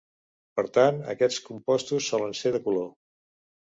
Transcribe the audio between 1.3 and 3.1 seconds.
compostos solen ser de color.